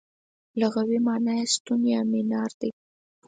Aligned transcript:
لغوي 0.59 0.97
مانا 1.05 1.33
یې 1.39 1.45
ستون 1.53 1.81
یا 1.93 2.01
مینار 2.11 2.51
دی. 2.59 2.69